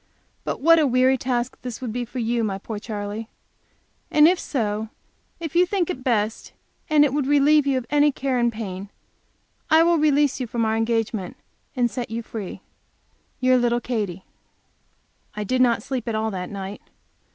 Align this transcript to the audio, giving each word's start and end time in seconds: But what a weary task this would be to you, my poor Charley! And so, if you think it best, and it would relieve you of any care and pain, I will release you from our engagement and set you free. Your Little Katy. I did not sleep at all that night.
But 0.43 0.59
what 0.59 0.79
a 0.79 0.87
weary 0.87 1.15
task 1.15 1.59
this 1.61 1.79
would 1.79 1.93
be 1.93 2.07
to 2.07 2.19
you, 2.19 2.43
my 2.43 2.57
poor 2.57 2.79
Charley! 2.79 3.29
And 4.09 4.27
so, 4.39 4.89
if 5.39 5.55
you 5.55 5.63
think 5.67 5.91
it 5.91 6.03
best, 6.03 6.53
and 6.89 7.05
it 7.05 7.13
would 7.13 7.27
relieve 7.27 7.67
you 7.67 7.77
of 7.77 7.85
any 7.91 8.11
care 8.11 8.39
and 8.39 8.51
pain, 8.51 8.89
I 9.69 9.83
will 9.83 9.99
release 9.99 10.39
you 10.39 10.47
from 10.47 10.65
our 10.65 10.75
engagement 10.75 11.37
and 11.75 11.91
set 11.91 12.09
you 12.09 12.23
free. 12.23 12.61
Your 13.39 13.57
Little 13.57 13.79
Katy. 13.79 14.23
I 15.35 15.43
did 15.43 15.61
not 15.61 15.83
sleep 15.83 16.07
at 16.07 16.15
all 16.15 16.31
that 16.31 16.49
night. 16.49 16.81